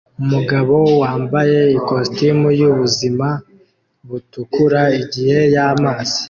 Umugabo 0.23 0.75
wambaye 1.01 1.59
ikositimu 1.77 2.47
yubuzima 2.59 3.27
butukura 4.07 4.81
igihe 5.01 5.39
yamazi 5.53 6.17